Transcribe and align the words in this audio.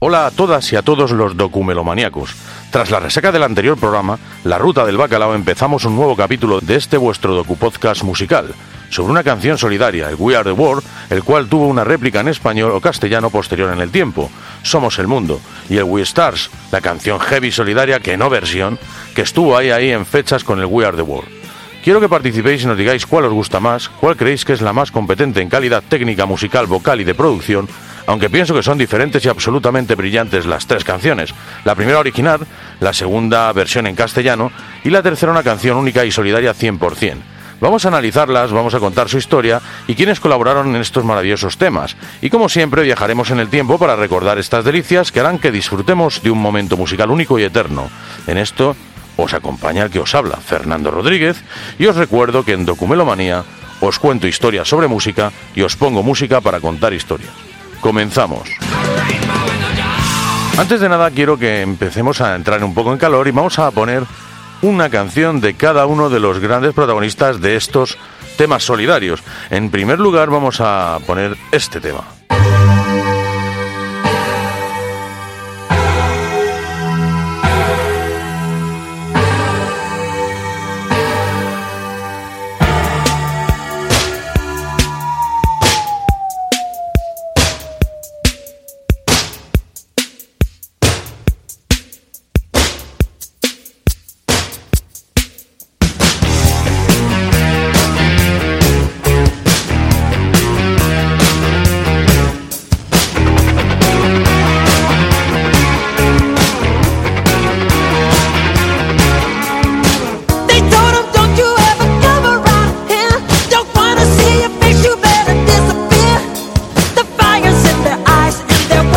Hola 0.00 0.26
a 0.26 0.30
todas 0.30 0.72
y 0.72 0.76
a 0.76 0.82
todos 0.82 1.10
los 1.10 1.36
documelomaníacos. 1.36 2.32
Tras 2.70 2.88
la 2.92 3.00
resaca 3.00 3.32
del 3.32 3.42
anterior 3.42 3.76
programa, 3.76 4.16
La 4.44 4.56
Ruta 4.56 4.86
del 4.86 4.96
Bacalao, 4.96 5.34
empezamos 5.34 5.84
un 5.86 5.96
nuevo 5.96 6.14
capítulo 6.14 6.60
de 6.60 6.76
este 6.76 6.96
vuestro 6.96 7.34
docupodcast 7.34 8.04
musical, 8.04 8.54
sobre 8.90 9.10
una 9.10 9.24
canción 9.24 9.58
solidaria, 9.58 10.08
el 10.08 10.14
We 10.16 10.36
Are 10.36 10.44
the 10.44 10.52
World, 10.52 10.84
el 11.10 11.24
cual 11.24 11.48
tuvo 11.48 11.66
una 11.66 11.82
réplica 11.82 12.20
en 12.20 12.28
español 12.28 12.70
o 12.70 12.80
castellano 12.80 13.30
posterior 13.30 13.72
en 13.72 13.80
el 13.80 13.90
tiempo, 13.90 14.30
Somos 14.62 15.00
el 15.00 15.08
Mundo, 15.08 15.40
y 15.68 15.78
el 15.78 15.84
We 15.84 16.02
Stars, 16.02 16.48
la 16.70 16.80
canción 16.80 17.18
heavy 17.18 17.50
solidaria 17.50 17.98
que 17.98 18.16
no 18.16 18.30
versión, 18.30 18.78
que 19.16 19.22
estuvo 19.22 19.56
ahí 19.56 19.72
ahí 19.72 19.90
en 19.90 20.06
fechas 20.06 20.44
con 20.44 20.60
el 20.60 20.66
We 20.66 20.86
Are 20.86 20.96
the 20.96 21.02
World. 21.02 21.28
Quiero 21.82 22.00
que 22.00 22.08
participéis 22.08 22.62
y 22.62 22.66
nos 22.66 22.78
digáis 22.78 23.04
cuál 23.04 23.24
os 23.24 23.32
gusta 23.32 23.58
más, 23.58 23.88
cuál 23.88 24.16
creéis 24.16 24.44
que 24.44 24.52
es 24.52 24.60
la 24.60 24.72
más 24.72 24.92
competente 24.92 25.40
en 25.40 25.48
calidad 25.48 25.82
técnica, 25.82 26.24
musical, 26.24 26.66
vocal 26.66 27.00
y 27.00 27.04
de 27.04 27.14
producción, 27.14 27.68
aunque 28.08 28.30
pienso 28.30 28.54
que 28.54 28.62
son 28.62 28.78
diferentes 28.78 29.22
y 29.22 29.28
absolutamente 29.28 29.94
brillantes 29.94 30.46
las 30.46 30.66
tres 30.66 30.82
canciones. 30.82 31.34
La 31.64 31.74
primera 31.74 31.98
original, 31.98 32.40
la 32.80 32.94
segunda 32.94 33.52
versión 33.52 33.86
en 33.86 33.94
castellano 33.94 34.50
y 34.82 34.88
la 34.88 35.02
tercera 35.02 35.30
una 35.30 35.42
canción 35.42 35.76
única 35.76 36.06
y 36.06 36.10
solidaria 36.10 36.54
100%. 36.54 37.16
Vamos 37.60 37.84
a 37.84 37.88
analizarlas, 37.88 38.50
vamos 38.50 38.72
a 38.72 38.80
contar 38.80 39.10
su 39.10 39.18
historia 39.18 39.60
y 39.86 39.94
quiénes 39.94 40.20
colaboraron 40.20 40.74
en 40.74 40.80
estos 40.80 41.04
maravillosos 41.04 41.58
temas. 41.58 41.96
Y 42.22 42.30
como 42.30 42.48
siempre 42.48 42.82
viajaremos 42.82 43.30
en 43.30 43.40
el 43.40 43.48
tiempo 43.48 43.78
para 43.78 43.94
recordar 43.94 44.38
estas 44.38 44.64
delicias 44.64 45.12
que 45.12 45.20
harán 45.20 45.38
que 45.38 45.52
disfrutemos 45.52 46.22
de 46.22 46.30
un 46.30 46.40
momento 46.40 46.78
musical 46.78 47.10
único 47.10 47.38
y 47.38 47.42
eterno. 47.42 47.90
En 48.26 48.38
esto 48.38 48.74
os 49.16 49.34
acompaña 49.34 49.82
el 49.82 49.90
que 49.90 50.00
os 50.00 50.14
habla, 50.14 50.38
Fernando 50.38 50.90
Rodríguez, 50.90 51.44
y 51.78 51.84
os 51.84 51.96
recuerdo 51.96 52.42
que 52.42 52.54
en 52.54 52.64
Documelomanía 52.64 53.44
os 53.80 53.98
cuento 53.98 54.26
historias 54.26 54.66
sobre 54.66 54.88
música 54.88 55.30
y 55.54 55.60
os 55.60 55.76
pongo 55.76 56.02
música 56.02 56.40
para 56.40 56.60
contar 56.60 56.94
historias. 56.94 57.48
Comenzamos. 57.80 58.48
Antes 60.58 60.80
de 60.80 60.88
nada 60.88 61.10
quiero 61.10 61.38
que 61.38 61.62
empecemos 61.62 62.20
a 62.20 62.34
entrar 62.34 62.62
un 62.64 62.74
poco 62.74 62.92
en 62.92 62.98
calor 62.98 63.28
y 63.28 63.30
vamos 63.30 63.58
a 63.58 63.70
poner 63.70 64.02
una 64.60 64.90
canción 64.90 65.40
de 65.40 65.54
cada 65.54 65.86
uno 65.86 66.10
de 66.10 66.18
los 66.18 66.40
grandes 66.40 66.74
protagonistas 66.74 67.40
de 67.40 67.56
estos 67.56 67.96
temas 68.36 68.64
solidarios. 68.64 69.22
En 69.50 69.70
primer 69.70 70.00
lugar 70.00 70.30
vamos 70.30 70.60
a 70.60 70.98
poner 71.06 71.36
este 71.52 71.80
tema. 71.80 72.17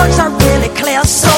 words 0.02 0.20
are 0.20 0.30
really 0.30 0.70
clear. 0.70 1.04
So 1.04 1.31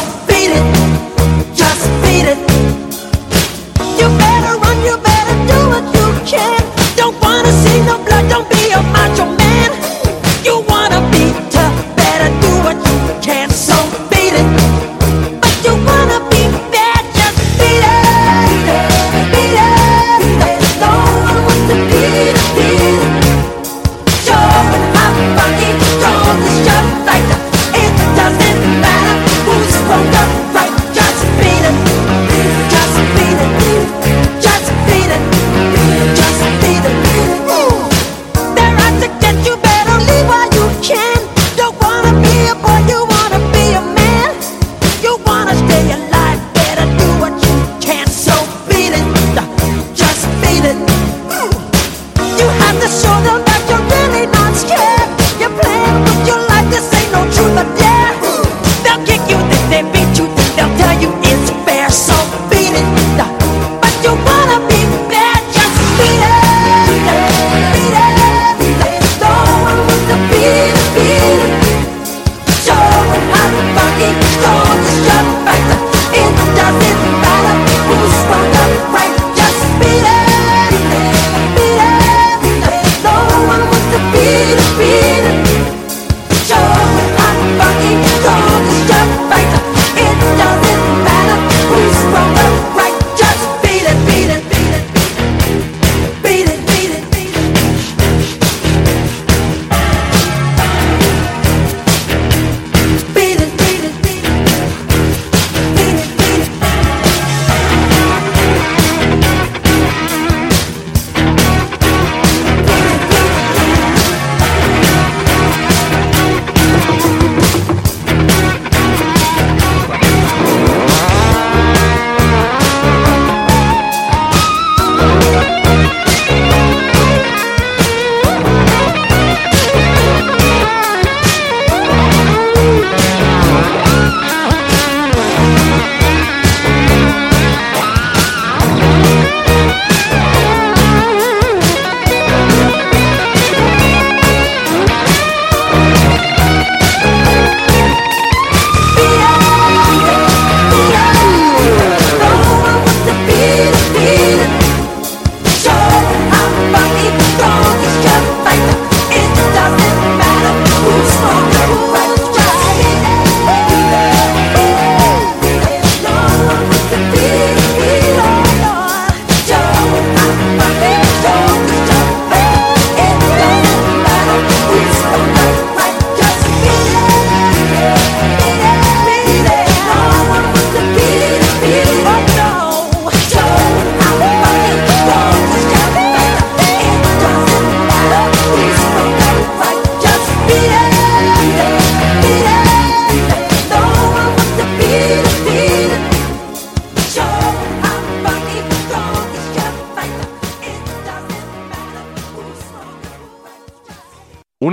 Don't 74.42 74.86
stop. 74.86 75.83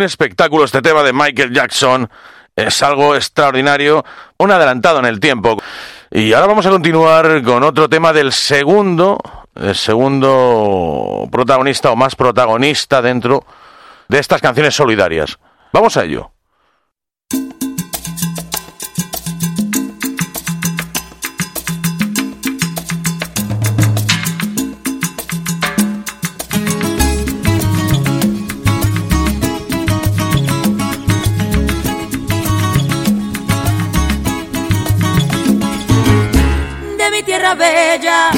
Un 0.01 0.05
espectáculo 0.05 0.65
este 0.65 0.81
tema 0.81 1.03
de 1.03 1.13
Michael 1.13 1.53
Jackson. 1.53 2.09
Es 2.57 2.83
algo 2.83 3.15
extraordinario, 3.15 4.03
un 4.39 4.51
adelantado 4.51 4.99
en 4.99 5.05
el 5.05 5.21
tiempo. 5.21 5.59
Y 6.11 6.33
ahora 6.33 6.47
vamos 6.47 6.65
a 6.65 6.71
continuar 6.71 7.43
con 7.43 7.63
otro 7.63 7.87
tema 7.87 8.11
del 8.15 8.33
segundo, 8.33 9.19
el 9.55 9.75
segundo 9.75 11.29
protagonista 11.31 11.91
o 11.91 11.97
más 11.97 12.17
protagonista 12.17 13.03
dentro 13.03 13.45
de 14.09 14.19
estas 14.19 14.41
canciones 14.41 14.75
solidarias. 14.75 15.39
Vamos 15.71 15.99
a 15.99 16.05
ello. 16.05 16.33
Bella, 37.39 38.31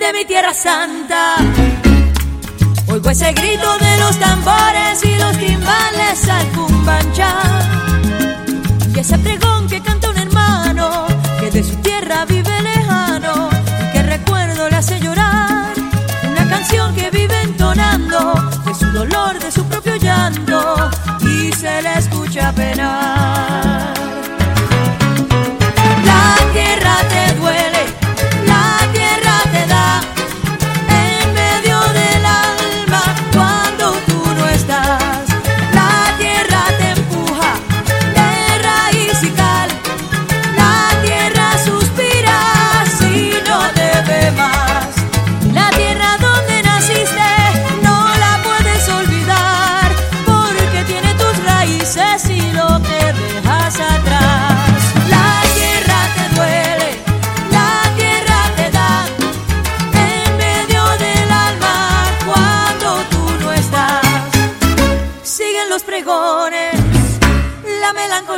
de 0.00 0.12
mi 0.12 0.24
tierra 0.24 0.52
santa. 0.52 1.36
Oigo 2.88 3.10
ese 3.10 3.32
grito 3.32 3.78
de 3.78 3.96
los 3.98 4.18
tambores 4.18 5.04
y 5.04 5.14
los 5.14 5.38
timbales 5.38 6.28
al 6.28 6.46
cumbancha. 6.48 7.73